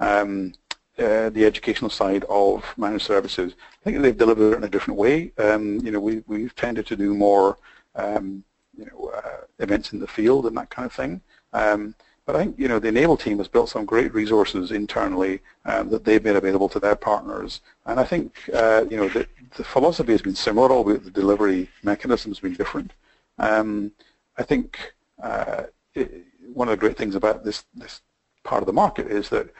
um, 0.00 0.54
uh, 0.98 1.30
the 1.30 1.44
educational 1.44 1.90
side 1.90 2.24
of 2.28 2.64
managed 2.76 3.06
services. 3.06 3.54
I 3.80 3.84
think 3.84 4.02
they've 4.02 4.16
delivered 4.16 4.54
it 4.54 4.56
in 4.56 4.64
a 4.64 4.68
different 4.68 4.98
way. 4.98 5.32
Um, 5.38 5.78
you 5.84 5.90
know, 5.90 6.00
we 6.00 6.22
we've 6.26 6.54
tended 6.54 6.86
to 6.86 6.96
do 6.96 7.14
more 7.14 7.58
um, 7.94 8.44
you 8.76 8.86
know 8.86 9.12
uh, 9.14 9.44
events 9.58 9.92
in 9.92 9.98
the 9.98 10.06
field 10.06 10.46
and 10.46 10.56
that 10.56 10.70
kind 10.70 10.86
of 10.86 10.92
thing. 10.92 11.20
Um, 11.52 11.94
but 12.26 12.36
I 12.36 12.40
think 12.40 12.58
you 12.58 12.68
know 12.68 12.78
the 12.78 12.88
N-able 12.88 13.16
team 13.16 13.38
has 13.38 13.48
built 13.48 13.70
some 13.70 13.86
great 13.86 14.12
resources 14.12 14.70
internally 14.70 15.40
um, 15.64 15.88
that 15.88 16.04
they've 16.04 16.22
made 16.22 16.36
available 16.36 16.68
to 16.68 16.78
their 16.78 16.94
partners, 16.94 17.62
and 17.86 17.98
I 17.98 18.04
think 18.04 18.50
uh, 18.54 18.84
you 18.90 18.98
know 18.98 19.08
the, 19.08 19.26
the, 19.56 19.64
philosophy 19.64 20.12
has 20.12 20.20
been 20.20 20.34
similar, 20.34 20.70
albeit 20.70 21.04
the 21.04 21.10
delivery 21.10 21.70
mechanism 21.82 22.30
has 22.30 22.40
been 22.40 22.52
different. 22.52 22.92
Um, 23.38 23.92
I 24.36 24.42
think 24.42 24.94
uh, 25.22 25.64
it, 25.94 26.24
one 26.52 26.68
of 26.68 26.72
the 26.72 26.80
great 26.80 26.96
things 26.96 27.14
about 27.14 27.44
this 27.44 27.64
this 27.74 28.00
part 28.44 28.62
of 28.62 28.66
the 28.66 28.72
market 28.72 29.08
is 29.08 29.28
that 29.28 29.52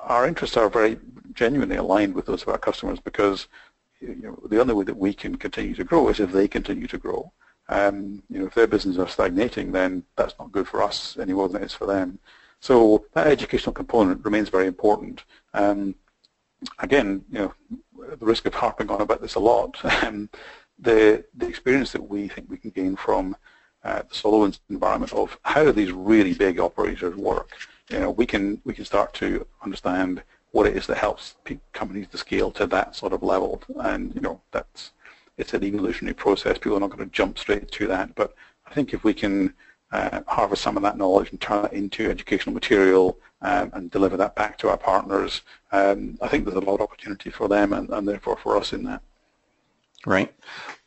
our 0.00 0.26
interests 0.26 0.56
are 0.56 0.68
very 0.68 0.98
genuinely 1.32 1.76
aligned 1.76 2.14
with 2.14 2.26
those 2.26 2.42
of 2.42 2.48
our 2.48 2.58
customers 2.58 3.00
because 3.00 3.48
you 4.00 4.16
know, 4.16 4.38
the 4.48 4.60
only 4.60 4.74
way 4.74 4.84
that 4.84 4.96
we 4.96 5.12
can 5.12 5.36
continue 5.36 5.74
to 5.74 5.84
grow 5.84 6.08
is 6.08 6.20
if 6.20 6.32
they 6.32 6.48
continue 6.48 6.86
to 6.86 6.98
grow. 6.98 7.32
Um, 7.68 8.22
you 8.30 8.38
know, 8.38 8.46
if 8.46 8.54
their 8.54 8.66
businesses 8.66 8.98
are 8.98 9.08
stagnating, 9.08 9.72
then 9.72 10.04
that's 10.16 10.34
not 10.38 10.52
good 10.52 10.68
for 10.68 10.82
us 10.82 11.16
any 11.20 11.32
more 11.32 11.48
than 11.48 11.62
it 11.62 11.66
is 11.66 11.74
for 11.74 11.86
them. 11.86 12.18
So 12.60 13.04
that 13.12 13.26
educational 13.26 13.72
component 13.72 14.24
remains 14.24 14.48
very 14.48 14.66
important. 14.66 15.24
Um, 15.54 15.94
again, 16.78 17.24
you 17.30 17.38
know, 17.38 17.54
the 18.16 18.24
risk 18.24 18.46
of 18.46 18.54
harping 18.54 18.90
on 18.90 19.00
about 19.00 19.20
this 19.20 19.34
a 19.34 19.40
lot, 19.40 19.76
um, 20.04 20.28
the 20.78 21.24
the 21.36 21.46
experience 21.46 21.92
that 21.92 22.08
we 22.08 22.28
think 22.28 22.48
we 22.48 22.58
can 22.58 22.70
gain 22.70 22.96
from 22.96 23.36
uh, 23.84 24.02
the 24.02 24.14
SolarWinds 24.14 24.60
environment 24.70 25.12
of 25.12 25.38
how 25.42 25.70
these 25.72 25.92
really 25.92 26.34
big 26.34 26.60
operators 26.60 27.16
work? 27.16 27.50
You 27.90 28.00
know, 28.00 28.10
we 28.10 28.26
can 28.26 28.60
we 28.64 28.74
can 28.74 28.84
start 28.84 29.14
to 29.14 29.46
understand 29.62 30.22
what 30.52 30.66
it 30.66 30.76
is 30.76 30.86
that 30.86 30.98
helps 30.98 31.36
companies 31.72 32.08
to 32.08 32.18
scale 32.18 32.50
to 32.52 32.66
that 32.66 32.96
sort 32.96 33.12
of 33.12 33.22
level, 33.22 33.62
and 33.80 34.14
you 34.14 34.20
know 34.20 34.40
that's 34.50 34.92
it's 35.36 35.54
an 35.54 35.64
evolutionary 35.64 36.14
process. 36.14 36.58
People 36.58 36.76
are 36.76 36.80
not 36.80 36.90
going 36.90 37.08
to 37.08 37.14
jump 37.14 37.38
straight 37.38 37.70
to 37.70 37.86
that, 37.86 38.14
but 38.14 38.34
I 38.66 38.74
think 38.74 38.92
if 38.92 39.04
we 39.04 39.14
can 39.14 39.54
uh, 39.92 40.20
harvest 40.26 40.62
some 40.62 40.76
of 40.76 40.82
that 40.82 40.98
knowledge 40.98 41.30
and 41.30 41.40
turn 41.40 41.64
it 41.64 41.72
into 41.72 42.10
educational 42.10 42.54
material 42.54 43.18
um, 43.40 43.70
and 43.72 43.90
deliver 43.90 44.16
that 44.16 44.34
back 44.34 44.58
to 44.58 44.68
our 44.68 44.76
partners, 44.76 45.42
um, 45.72 46.18
I 46.20 46.28
think 46.28 46.44
there's 46.44 46.56
a 46.56 46.60
lot 46.60 46.74
of 46.74 46.80
opportunity 46.82 47.30
for 47.30 47.48
them 47.48 47.72
and, 47.72 47.88
and 47.90 48.06
therefore 48.06 48.36
for 48.36 48.56
us 48.56 48.72
in 48.72 48.82
that. 48.84 49.02
Right. 50.06 50.34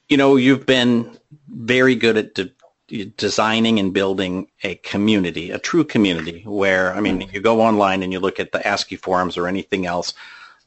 You 0.10 0.18
know, 0.18 0.36
you've 0.36 0.66
been 0.66 1.18
very 1.48 1.96
good 1.96 2.18
at 2.18 2.34
de- 2.34 3.06
designing 3.18 3.80
and 3.80 3.94
building 3.94 4.48
a 4.64 4.76
community, 4.76 5.52
a 5.52 5.60
true 5.60 5.84
community 5.84 6.44
where, 6.46 6.94
I 6.94 7.00
mean, 7.00 7.30
you 7.32 7.40
go 7.40 7.62
online 7.62 8.04
and 8.04 8.12
you 8.12 8.20
look 8.20 8.40
at 8.40 8.52
the 8.52 8.66
ASCII 8.66 8.98
forums 8.98 9.38
or 9.38 9.48
anything 9.48 9.86
else, 9.86 10.14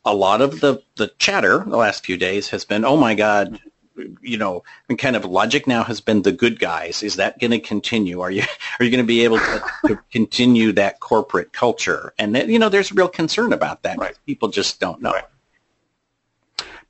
a 0.04 0.14
lot 0.14 0.40
of 0.40 0.60
the, 0.60 0.82
the 0.96 1.08
chatter 1.18 1.58
the 1.58 1.76
last 1.76 2.04
few 2.04 2.16
days 2.16 2.48
has 2.50 2.64
been, 2.64 2.84
oh 2.84 2.96
my 2.96 3.14
God, 3.14 3.60
you 4.20 4.36
know, 4.36 4.64
and 4.88 4.98
kind 4.98 5.16
of 5.16 5.22
LogicNow 5.22 5.84
has 5.86 6.00
been 6.00 6.22
the 6.22 6.32
good 6.32 6.58
guys. 6.58 7.02
Is 7.02 7.16
that 7.16 7.38
going 7.38 7.52
to 7.52 7.60
continue? 7.60 8.20
Are 8.20 8.30
you 8.30 8.42
are 8.80 8.84
you 8.84 8.90
going 8.90 9.04
to 9.04 9.06
be 9.06 9.24
able 9.24 9.38
to, 9.38 9.62
to 9.86 9.98
continue 10.10 10.72
that 10.72 11.00
corporate 11.00 11.52
culture? 11.52 12.12
And 12.18 12.34
that, 12.34 12.48
you 12.48 12.58
know, 12.58 12.68
there's 12.68 12.92
real 12.92 13.08
concern 13.08 13.52
about 13.52 13.82
that. 13.82 13.98
Right. 13.98 14.16
People 14.26 14.48
just 14.48 14.80
don't 14.80 15.00
know. 15.00 15.12
Right. 15.12 15.24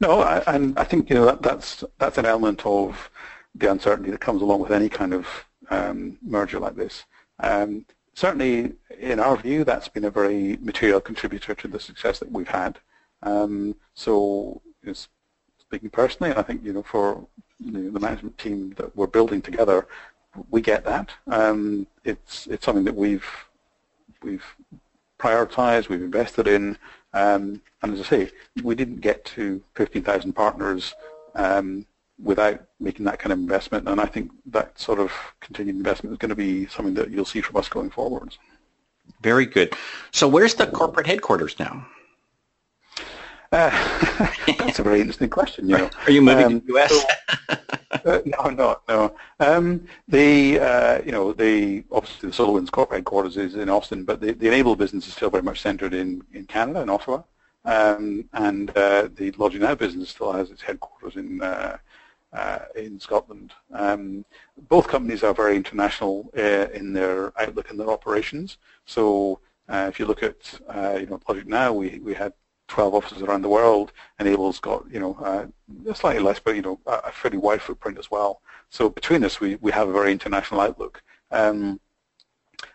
No, 0.01 0.21
I, 0.21 0.43
and 0.47 0.79
I 0.79 0.85
think 0.85 1.09
you 1.09 1.17
know 1.17 1.25
that, 1.27 1.43
that's 1.43 1.85
that's 1.99 2.19
an 2.19 2.27
element 2.27 2.65
of 2.67 3.11
the 3.55 3.71
uncertainty 3.71 4.11
that 4.11 4.21
comes 4.21 4.43
along 4.43 4.61
with 4.61 4.73
any 4.73 4.89
kind 4.89 5.15
of 5.15 5.27
um, 5.71 6.19
merger 6.23 6.59
like 6.59 6.77
this. 6.77 7.05
Um, 7.41 7.87
certainly, 8.15 8.75
in 8.99 9.21
our 9.21 9.37
view, 9.37 9.65
that's 9.65 9.89
been 9.89 10.05
a 10.05 10.11
very 10.11 10.59
material 10.61 11.01
contributor 11.01 11.55
to 11.55 11.69
the 11.69 11.81
success 11.81 12.19
that 12.19 12.31
we've 12.31 12.49
had. 12.49 12.79
Um, 13.23 13.77
so, 13.95 14.61
it's 14.83 15.09
speaking 15.59 15.91
personally, 15.91 16.35
I 16.37 16.43
think 16.43 16.65
you 16.65 16.73
know 16.73 16.83
for 16.83 17.27
the, 17.61 17.91
the 17.91 18.01
management 18.01 18.37
team 18.39 18.75
that 18.77 18.95
we're 18.97 19.07
building 19.07 19.41
together, 19.41 19.87
we 20.51 20.61
get 20.61 20.85
that. 20.85 21.11
Um, 21.29 21.87
it's 22.05 22.47
it's 22.49 22.65
something 22.65 22.85
that 22.85 22.97
we've 22.97 23.27
we've 24.23 24.45
prioritized, 25.19 25.89
we've 25.89 26.03
invested 26.03 26.49
in, 26.49 26.77
um, 27.14 27.62
and 27.83 27.94
as 27.94 28.00
I 28.00 28.04
say, 28.04 28.30
we 28.62 28.75
didn't 28.75 29.00
get 29.00 29.25
to 29.26 29.62
15,000 29.76 30.33
partners 30.33 30.94
um, 31.35 31.87
without 32.23 32.62
making 32.80 33.04
that 33.06 33.18
kind 33.18 33.33
of 33.33 33.38
investment, 33.38 33.88
and 33.88 34.00
I 34.00 34.06
think 34.06 34.33
that 34.47 34.78
sort 34.78 34.99
of 34.99 35.12
continued 35.40 35.76
investment 35.76 36.12
is 36.12 36.18
going 36.18 36.30
to 36.30 36.35
be 36.35 36.66
something 36.66 36.94
that 36.94 37.11
you'll 37.11 37.25
see 37.25 37.40
from 37.40 37.56
us 37.56 37.68
going 37.68 37.90
forwards. 37.90 38.38
Very 39.23 39.47
good. 39.47 39.75
So 40.11 40.26
where's 40.28 40.54
the 40.54 40.66
corporate 40.66 41.06
headquarters 41.06 41.59
now? 41.59 41.87
Uh, 43.52 43.71
that's 44.59 44.80
a 44.80 44.83
very 44.83 45.00
interesting 45.00 45.30
question. 45.30 45.68
You 45.68 45.78
know, 45.78 45.90
are 46.06 46.11
you 46.11 46.21
moving 46.21 46.44
um, 46.47 46.61
to 46.61 46.66
the 46.66 46.78
US? 46.78 46.90
So, 47.49 47.56
no, 48.26 48.50
no, 48.50 48.80
no. 48.88 49.14
Um, 49.40 49.87
the 50.08 50.61
uh, 50.61 51.02
you 51.04 51.12
know 51.12 51.32
the 51.32 51.84
obviously 51.90 52.30
the 52.30 52.37
SolarWinds 52.37 52.70
corporate 52.70 52.99
headquarters 52.99 53.37
is 53.38 53.54
in 53.54 53.70
Austin, 53.70 54.04
but 54.04 54.20
the, 54.20 54.32
the 54.32 54.49
N-able 54.49 54.76
business 54.76 55.06
is 55.06 55.14
still 55.14 55.30
very 55.30 55.42
much 55.42 55.61
centered 55.61 55.94
in 55.94 56.23
in 56.32 56.44
Canada 56.44 56.82
in 56.82 56.90
Ottawa, 56.90 57.23
um, 57.64 58.28
and 58.34 58.70
uh, 58.76 59.08
the 59.14 59.32
LogicNow 59.32 59.78
business 59.78 60.11
still 60.11 60.32
has 60.32 60.50
its 60.50 60.62
headquarters 60.62 61.16
in. 61.16 61.42
Uh, 61.42 61.78
uh, 62.34 62.64
in 62.75 62.99
Scotland. 62.99 63.52
Um, 63.73 64.25
both 64.68 64.88
companies 64.88 65.23
are 65.23 65.32
very 65.32 65.54
international 65.56 66.32
uh, 66.37 66.66
in 66.75 66.92
their 66.92 67.32
outlook 67.40 67.70
and 67.70 67.78
their 67.78 67.92
operations. 67.92 68.58
So 68.87 69.38
if 69.68 70.00
you 70.00 70.06
look 70.06 70.25
at 70.25 70.58
you 70.99 71.06
know 71.06 71.20
LogicNow, 71.28 71.76
we 71.76 72.00
we 72.00 72.12
had 72.12 72.32
12 72.75 72.93
offices 72.93 73.23
around 73.23 73.43
the 73.43 73.49
world. 73.49 73.93
N-able's 74.19 74.59
got, 74.59 74.85
you 74.90 74.99
know, 74.99 75.14
uh, 75.23 75.95
slightly 75.95 76.21
less, 76.21 76.40
but, 76.40 76.57
you 76.57 76.62
know, 76.62 76.81
a 76.87 77.12
fairly 77.12 77.38
wide 77.38 77.62
footprint 77.62 77.99
as 77.99 78.11
well. 78.11 78.40
So 78.69 78.88
between 78.88 79.23
us, 79.23 79.40
we, 79.40 79.54
we 79.57 79.71
have 79.71 79.88
a 79.88 79.93
very 79.93 80.11
international 80.11 80.61
outlook. 80.61 81.00
Um, 81.31 81.78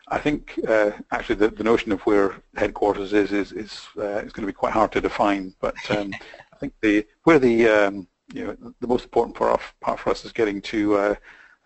I 0.08 0.18
think 0.18 0.58
uh, 0.66 0.92
actually 1.12 1.36
the, 1.36 1.50
the 1.50 1.66
notion 1.66 1.92
of 1.92 2.00
where 2.02 2.36
headquarters 2.56 3.12
is 3.12 3.32
is 3.34 3.52
is, 3.52 3.88
uh, 3.98 4.22
is 4.26 4.32
going 4.32 4.48
to 4.48 4.54
be 4.54 4.62
quite 4.64 4.74
hard 4.74 4.92
to 4.94 5.02
define. 5.02 5.54
But 5.60 5.76
um, 5.90 6.14
I 6.54 6.56
think 6.60 6.74
the 6.82 7.06
where 7.26 7.40
the 7.40 7.68
um, 7.68 8.08
you 8.34 8.46
know 8.46 8.74
the 8.80 8.88
most 8.88 9.04
important 9.04 9.36
part, 9.36 9.62
part 9.82 10.00
for 10.00 10.10
us 10.12 10.24
is 10.26 10.32
getting 10.32 10.62
to 10.74 10.96
uh, 10.96 11.16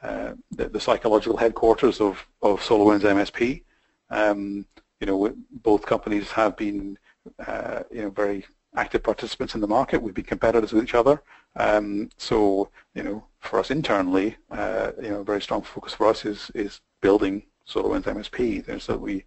uh, 0.02 0.34
the, 0.52 0.70
the, 0.70 0.80
psychological 0.80 1.38
headquarters 1.38 2.02
of 2.02 2.25
of 2.42 2.60
SolarWinds 2.62 3.02
MSP. 3.02 3.63
Um, 4.10 4.66
you 5.00 5.08
know, 5.08 5.34
both 5.52 5.86
companies 5.86 6.32
have 6.32 6.58
been 6.58 6.98
uh, 7.46 7.84
you 7.92 8.03
know, 8.03 8.10
very 8.10 8.46
active 8.75 9.03
participants 9.03 9.56
in 9.56 9.62
the 9.62 9.68
market. 9.68 10.01
We've 10.01 10.13
been 10.13 10.24
competitors 10.24 10.74
with 10.74 10.84
each 10.84 10.96
other. 10.96 11.22
Um, 11.56 12.10
so, 12.18 12.70
you 12.96 13.03
know, 13.03 13.24
for 13.39 13.60
us 13.60 13.72
internally, 13.72 14.38
uh, 14.51 14.92
you 15.01 15.10
know, 15.10 15.20
a 15.22 15.24
very 15.24 15.42
strong 15.42 15.62
focus 15.62 15.94
for 15.94 16.08
us 16.08 16.25
is 16.25 16.51
is 16.56 16.82
building 17.01 17.44
SolarWinds 17.68 18.03
MSP. 18.03 18.82
So 18.82 18.98
we 18.98 19.25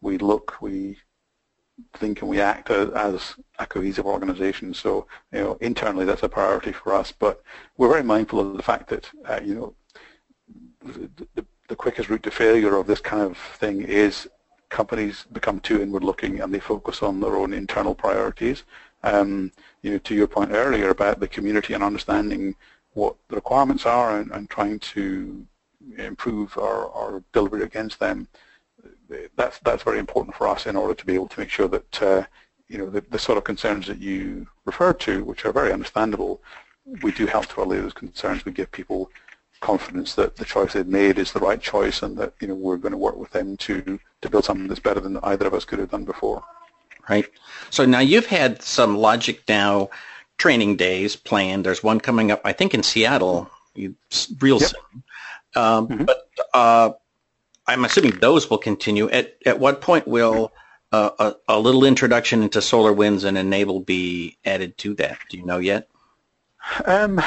we 0.00 0.18
look, 0.18 0.56
we 0.60 0.98
think, 1.94 2.20
and 2.20 2.30
we 2.30 2.40
act 2.40 2.70
as 2.70 3.34
a 3.58 3.66
cohesive 3.66 4.06
organization. 4.06 4.72
So, 4.72 5.06
you 5.32 5.40
know, 5.40 5.58
internally 5.60 6.04
that's 6.04 6.22
a 6.22 6.28
priority 6.28 6.72
for 6.72 6.94
us. 6.94 7.12
But 7.12 7.42
we're 7.76 7.90
very 7.90 8.02
mindful 8.02 8.40
of 8.40 8.56
the 8.56 8.62
fact 8.62 8.88
that, 8.88 9.10
uh, 9.28 9.40
you 9.44 9.54
know, 9.54 9.74
the, 10.84 11.10
the, 11.34 11.46
the 11.68 11.76
quickest 11.76 12.08
route 12.08 12.22
to 12.22 12.30
failure 12.30 12.76
of 12.76 12.86
this 12.86 13.00
kind 13.00 13.22
of 13.22 13.36
thing 13.36 13.82
is 13.82 14.28
companies 14.68 15.26
become 15.32 15.60
too 15.60 15.80
inward-looking 15.82 16.40
and 16.40 16.52
they 16.52 16.60
focus 16.60 17.02
on 17.02 17.20
their 17.20 17.36
own 17.36 17.52
internal 17.52 17.94
priorities. 17.94 18.64
Um, 19.02 19.52
you 19.82 19.92
know, 19.92 19.98
to 19.98 20.14
your 20.14 20.26
point 20.26 20.50
earlier 20.52 20.90
about 20.90 21.20
the 21.20 21.28
community 21.28 21.74
and 21.74 21.84
understanding 21.84 22.56
what 22.94 23.14
the 23.28 23.36
requirements 23.36 23.86
are 23.86 24.18
and, 24.18 24.30
and 24.32 24.50
trying 24.50 24.78
to 24.80 25.46
improve 25.98 26.56
our, 26.58 26.90
our 26.90 27.22
delivery 27.32 27.62
against 27.62 28.00
them, 28.00 28.26
that's 29.36 29.58
that's 29.60 29.82
very 29.82 29.98
important 29.98 30.34
for 30.34 30.48
us 30.48 30.66
in 30.66 30.76
order 30.76 30.94
to 30.94 31.06
be 31.06 31.14
able 31.14 31.28
to 31.28 31.40
make 31.40 31.50
sure 31.50 31.68
that 31.68 32.02
uh, 32.02 32.22
you 32.68 32.78
know 32.78 32.88
the, 32.90 33.00
the 33.10 33.18
sort 33.18 33.38
of 33.38 33.44
concerns 33.44 33.86
that 33.86 34.00
you 34.00 34.46
referred 34.64 34.98
to, 35.00 35.24
which 35.24 35.44
are 35.44 35.52
very 35.52 35.72
understandable, 35.72 36.40
we 37.02 37.12
do 37.12 37.26
help 37.26 37.46
to 37.46 37.62
allay 37.62 37.78
those 37.80 37.92
concerns. 37.92 38.44
We 38.44 38.52
give 38.52 38.70
people 38.72 39.10
confidence 39.60 40.14
that 40.14 40.36
the 40.36 40.44
choice 40.44 40.72
they've 40.72 40.86
made 40.86 41.18
is 41.18 41.32
the 41.32 41.40
right 41.40 41.60
choice 41.60 42.02
and 42.02 42.16
that 42.18 42.34
you 42.40 42.48
know 42.48 42.54
we're 42.54 42.76
going 42.76 42.92
to 42.92 42.98
work 42.98 43.16
with 43.16 43.30
them 43.30 43.56
to 43.56 43.98
to 44.22 44.30
build 44.30 44.44
something 44.44 44.68
that's 44.68 44.80
better 44.80 45.00
than 45.00 45.18
either 45.22 45.46
of 45.46 45.54
us 45.54 45.64
could 45.64 45.78
have 45.78 45.90
done 45.90 46.04
before. 46.04 46.42
Right. 47.08 47.26
So 47.70 47.84
now 47.84 48.00
you've 48.00 48.26
had 48.26 48.62
some 48.62 48.96
LogicNow 48.96 49.90
training 50.38 50.76
days 50.76 51.16
planned. 51.16 51.64
There's 51.64 51.82
one 51.82 52.00
coming 52.00 52.30
up, 52.30 52.40
I 52.44 52.52
think, 52.52 52.74
in 52.74 52.82
Seattle 52.82 53.50
real 53.76 54.60
yep. 54.60 54.70
soon. 54.70 55.02
Um, 55.54 55.88
mm-hmm. 55.88 56.04
But 56.04 56.28
uh, 56.52 56.90
I'm 57.66 57.84
assuming 57.84 58.18
those 58.18 58.50
will 58.50 58.58
continue. 58.58 59.08
At 59.08 59.36
at 59.46 59.58
what 59.58 59.80
point 59.80 60.06
will 60.06 60.52
uh, 60.92 61.10
a, 61.18 61.54
a 61.54 61.58
little 61.58 61.84
introduction 61.84 62.42
into 62.42 62.58
SolarWinds 62.58 63.24
and 63.24 63.36
N-able 63.36 63.80
be 63.80 64.36
added 64.44 64.76
to 64.78 64.94
that? 64.94 65.18
Do 65.30 65.36
you 65.38 65.44
know 65.44 65.58
yet? 65.58 65.88
Um, 66.84 67.20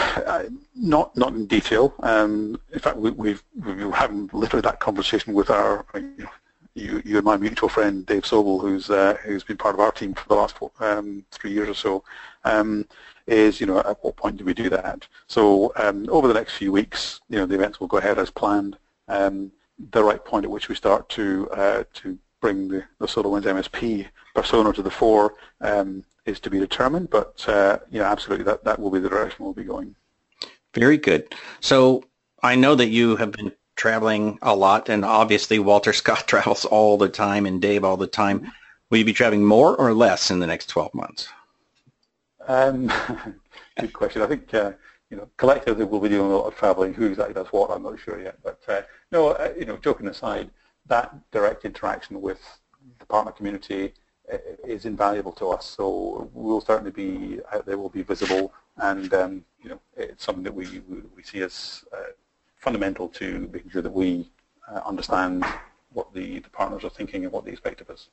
not 0.75 1.15
not 1.15 1.33
in 1.33 1.45
detail. 1.45 1.93
Um, 2.01 2.59
in 2.71 2.79
fact, 2.79 2.97
we, 2.97 3.11
we've 3.11 3.43
we're 3.55 3.91
having 3.91 4.29
literally 4.33 4.61
that 4.61 4.79
conversation 4.79 5.33
with 5.33 5.49
our 5.49 5.85
you, 5.95 6.27
you, 6.75 7.01
you 7.05 7.17
and 7.17 7.25
my 7.25 7.37
mutual 7.37 7.69
friend 7.69 8.05
Dave 8.05 8.23
Sobel, 8.23 8.61
who's 8.61 8.89
uh, 8.89 9.17
who's 9.23 9.43
been 9.43 9.57
part 9.57 9.75
of 9.75 9.79
our 9.79 9.91
team 9.91 10.13
for 10.13 10.27
the 10.27 10.35
last 10.35 10.57
four, 10.57 10.71
um, 10.79 11.25
three 11.31 11.51
years 11.51 11.69
or 11.69 11.73
so. 11.73 12.03
Um, 12.43 12.85
is 13.27 13.59
you 13.59 13.67
know 13.67 13.79
at 13.79 14.03
what 14.03 14.15
point 14.15 14.37
do 14.37 14.45
we 14.45 14.53
do 14.53 14.69
that? 14.69 15.07
So 15.27 15.71
um, 15.75 16.07
over 16.09 16.27
the 16.27 16.33
next 16.33 16.55
few 16.55 16.71
weeks, 16.71 17.21
you 17.29 17.37
know 17.37 17.45
the 17.45 17.55
events 17.55 17.79
will 17.79 17.87
go 17.87 17.97
ahead 17.97 18.19
as 18.19 18.29
planned. 18.29 18.77
Um, 19.07 19.51
the 19.91 20.03
right 20.03 20.23
point 20.23 20.45
at 20.45 20.51
which 20.51 20.67
we 20.67 20.75
start 20.75 21.07
to 21.09 21.49
uh, 21.51 21.83
to 21.95 22.17
bring 22.41 22.67
the, 22.67 22.83
the 22.99 23.05
SolarWinds 23.05 23.43
MSP 23.43 24.07
persona 24.33 24.73
to 24.73 24.81
the 24.81 24.91
fore 24.91 25.33
is 26.29 26.39
to 26.41 26.49
be 26.49 26.59
determined, 26.59 27.09
but 27.09 27.43
uh, 27.47 27.79
yeah, 27.89 28.09
absolutely, 28.09 28.45
that, 28.45 28.63
that 28.63 28.79
will 28.79 28.91
be 28.91 28.99
the 28.99 29.09
direction 29.09 29.43
we'll 29.43 29.53
be 29.53 29.63
going. 29.63 29.95
Very 30.73 30.97
good. 30.97 31.33
So 31.59 32.03
I 32.43 32.55
know 32.55 32.75
that 32.75 32.87
you 32.89 33.15
have 33.17 33.31
been 33.31 33.51
traveling 33.75 34.37
a 34.41 34.55
lot, 34.55 34.89
and 34.89 35.03
obviously 35.03 35.59
Walter 35.59 35.93
Scott 36.01 36.27
travels 36.27 36.65
all 36.65 36.97
the 36.97 37.09
time, 37.09 37.45
and 37.45 37.61
Dave 37.61 37.83
all 37.83 37.97
the 37.97 38.07
time. 38.07 38.51
Will 38.89 38.99
you 38.99 39.05
be 39.05 39.13
traveling 39.13 39.45
more 39.45 39.75
or 39.75 39.93
less 39.93 40.31
in 40.31 40.39
the 40.39 40.47
next 40.47 40.67
12 40.67 40.93
months? 40.93 41.29
Um, 42.47 42.91
good 43.79 43.93
question. 43.93 44.21
I 44.21 44.27
think 44.27 44.53
uh, 44.53 44.73
you 45.09 45.17
know 45.17 45.29
collectively 45.37 45.85
we'll 45.85 46.01
be 46.01 46.09
doing 46.09 46.31
a 46.31 46.35
lot 46.35 46.47
of 46.47 46.55
traveling. 46.55 46.93
Who 46.93 47.05
exactly 47.05 47.35
does 47.35 47.47
what, 47.47 47.69
I'm 47.69 47.83
not 47.83 47.99
sure 47.99 48.21
yet. 48.21 48.37
But 48.43 48.59
uh, 48.67 48.81
no, 49.11 49.29
uh, 49.29 49.53
you 49.57 49.65
know, 49.65 49.77
joking 49.77 50.07
aside, 50.07 50.49
that 50.87 51.13
direct 51.31 51.65
interaction 51.65 52.19
with 52.21 52.39
the 52.97 53.05
partner 53.05 53.31
community 53.31 53.93
is 54.63 54.85
invaluable 54.85 55.31
to 55.33 55.49
us. 55.49 55.65
So 55.65 56.29
we'll 56.33 56.61
certainly 56.61 56.91
be 56.91 57.39
out 57.51 57.65
there, 57.65 57.77
we'll 57.77 57.89
be 57.89 58.03
visible, 58.03 58.53
and 58.77 59.13
um, 59.13 59.45
you 59.61 59.69
know, 59.69 59.79
it's 59.97 60.23
something 60.23 60.43
that 60.43 60.53
we 60.53 60.81
we 61.15 61.23
see 61.23 61.41
as 61.41 61.83
uh, 61.93 62.11
fundamental 62.57 63.07
to 63.09 63.49
making 63.51 63.71
sure 63.71 63.81
that 63.81 63.91
we 63.91 64.29
uh, 64.67 64.81
understand 64.85 65.45
what 65.93 66.13
the, 66.13 66.39
the 66.39 66.49
partners 66.49 66.83
are 66.83 66.89
thinking 66.89 67.23
and 67.23 67.33
what 67.33 67.45
they 67.45 67.51
expect 67.51 67.81
of 67.81 67.89
us. 67.89 68.09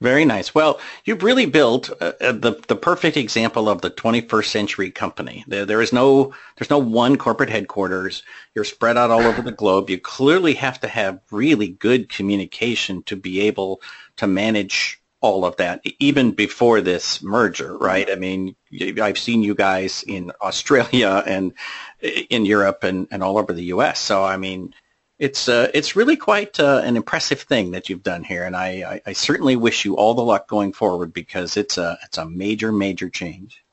Very 0.00 0.24
nice. 0.24 0.54
Well, 0.54 0.78
you've 1.04 1.22
really 1.22 1.46
built 1.46 1.90
uh, 2.02 2.12
uh 2.20 2.32
the 2.32 2.62
the 2.68 2.76
perfect 2.76 3.16
example 3.16 3.68
of 3.68 3.80
the 3.80 3.90
21st 3.90 4.46
century 4.46 4.90
company. 4.90 5.44
There, 5.46 5.64
there 5.64 5.80
is 5.80 5.92
no 5.92 6.34
there's 6.56 6.70
no 6.70 6.78
one 6.78 7.16
corporate 7.16 7.48
headquarters. 7.48 8.22
You're 8.54 8.64
spread 8.64 8.98
out 8.98 9.10
all 9.10 9.22
over 9.22 9.40
the 9.40 9.52
globe. 9.52 9.88
You 9.88 9.98
clearly 9.98 10.54
have 10.54 10.80
to 10.80 10.88
have 10.88 11.20
really 11.30 11.68
good 11.68 12.10
communication 12.10 13.02
to 13.04 13.16
be 13.16 13.40
able 13.40 13.80
to 14.16 14.26
manage 14.26 15.00
all 15.20 15.44
of 15.44 15.56
that, 15.56 15.82
even 15.98 16.30
before 16.32 16.80
this 16.80 17.22
merger, 17.22 17.76
right? 17.78 18.10
I 18.10 18.16
mean, 18.16 18.54
I've 19.00 19.18
seen 19.18 19.42
you 19.42 19.54
guys 19.54 20.04
in 20.06 20.30
Australia 20.40 21.22
and 21.26 21.52
in 22.00 22.44
Europe 22.44 22.84
and, 22.84 23.08
and 23.10 23.22
all 23.22 23.38
over 23.38 23.52
the 23.52 23.64
U.S. 23.64 23.98
So, 23.98 24.22
I 24.22 24.36
mean, 24.36 24.74
it's 25.18 25.48
uh, 25.48 25.70
it's 25.72 25.96
really 25.96 26.16
quite 26.16 26.60
uh, 26.60 26.82
an 26.84 26.96
impressive 26.96 27.40
thing 27.40 27.70
that 27.70 27.88
you've 27.88 28.02
done 28.02 28.22
here, 28.22 28.44
and 28.44 28.54
I, 28.54 28.68
I, 28.68 29.00
I, 29.06 29.12
certainly 29.14 29.56
wish 29.56 29.86
you 29.86 29.96
all 29.96 30.12
the 30.12 30.22
luck 30.22 30.46
going 30.46 30.74
forward 30.74 31.14
because 31.14 31.56
it's 31.56 31.78
a 31.78 31.98
it's 32.04 32.18
a 32.18 32.26
major 32.26 32.70
major 32.70 33.08
change. 33.08 33.64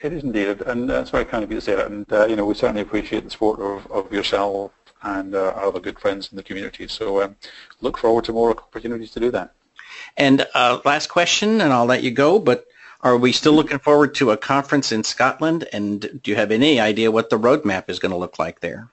It 0.00 0.12
is 0.12 0.22
indeed, 0.22 0.62
and 0.62 0.90
uh, 0.90 1.00
it's 1.00 1.10
very 1.10 1.26
kind 1.26 1.44
of 1.44 1.50
you 1.50 1.58
to 1.58 1.60
say 1.60 1.74
that. 1.74 1.88
And 1.88 2.10
uh, 2.10 2.26
you 2.26 2.36
know, 2.36 2.46
we 2.46 2.54
certainly 2.54 2.80
appreciate 2.80 3.24
the 3.24 3.30
support 3.30 3.60
of, 3.60 3.90
of 3.92 4.10
yourself 4.10 4.72
and 5.02 5.34
uh, 5.34 5.48
other 5.56 5.80
good 5.80 5.98
friends 5.98 6.28
in 6.30 6.36
the 6.36 6.42
community. 6.42 6.88
So 6.88 7.22
um, 7.22 7.36
look 7.80 7.98
forward 7.98 8.24
to 8.24 8.32
more 8.32 8.50
opportunities 8.50 9.10
to 9.12 9.20
do 9.20 9.30
that. 9.32 9.52
And 10.16 10.46
uh, 10.54 10.80
last 10.84 11.08
question, 11.08 11.60
and 11.60 11.72
I'll 11.72 11.86
let 11.86 12.02
you 12.02 12.10
go. 12.10 12.38
But 12.38 12.66
are 13.00 13.16
we 13.16 13.32
still 13.32 13.52
looking 13.52 13.78
forward 13.78 14.14
to 14.16 14.30
a 14.32 14.36
conference 14.36 14.92
in 14.92 15.04
Scotland? 15.04 15.68
And 15.72 16.20
do 16.22 16.30
you 16.30 16.36
have 16.36 16.50
any 16.50 16.80
idea 16.80 17.10
what 17.10 17.30
the 17.30 17.38
roadmap 17.38 17.88
is 17.88 17.98
going 17.98 18.10
to 18.10 18.18
look 18.18 18.38
like 18.38 18.60
there? 18.60 18.88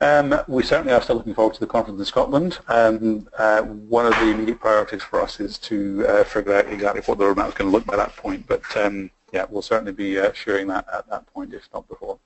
Um, 0.00 0.38
we 0.48 0.62
certainly 0.62 0.92
are 0.92 1.00
still 1.00 1.16
looking 1.16 1.34
forward 1.34 1.54
to 1.54 1.60
the 1.60 1.66
conference 1.66 1.98
in 1.98 2.04
Scotland. 2.04 2.58
Um, 2.68 3.28
uh, 3.38 3.62
one 3.62 4.04
of 4.04 4.12
the 4.14 4.26
immediate 4.26 4.60
priorities 4.60 5.02
for 5.02 5.22
us 5.22 5.40
is 5.40 5.56
to 5.58 6.06
uh, 6.06 6.24
figure 6.24 6.54
out 6.54 6.66
exactly 6.66 7.00
what 7.02 7.18
the 7.18 7.24
roadmap 7.24 7.48
is 7.48 7.54
going 7.54 7.70
to 7.70 7.76
look 7.76 7.86
by 7.86 7.96
that 7.96 8.14
point. 8.16 8.46
But 8.46 8.62
um, 8.76 9.10
yeah, 9.32 9.46
we'll 9.48 9.62
certainly 9.62 9.92
be 9.92 10.18
uh, 10.18 10.32
sharing 10.32 10.66
that 10.68 10.86
at 10.92 11.08
that 11.08 11.26
point, 11.32 11.54
if 11.54 11.68
not 11.72 11.88
before. 11.88 12.18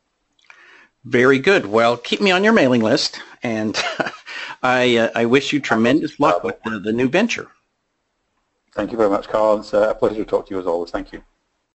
Very 1.09 1.38
good. 1.38 1.65
Well, 1.65 1.97
keep 1.97 2.21
me 2.21 2.31
on 2.33 2.45
your 2.45 2.53
mailing 2.53 2.83
list, 2.83 3.23
and 3.43 3.75
I, 4.62 4.97
uh, 4.99 5.11
I 5.15 5.25
wish 5.25 5.55
you 5.55 5.59
tremendous 5.59 6.21
luck 6.21 6.45
with 6.45 6.62
the, 6.65 6.79
the 6.79 6.93
new 6.93 7.09
venture. 7.09 7.49
Thank 8.75 8.93
you 8.93 8.99
very 8.99 9.09
much, 9.09 9.27
Karl. 9.27 9.59
It's 9.61 9.73
a 9.73 9.97
pleasure 9.99 10.17
to 10.17 10.25
talk 10.27 10.47
to 10.49 10.55
you 10.55 10.61
as 10.61 10.67
always. 10.67 10.91
Thank 10.91 11.15
you. 11.15 11.23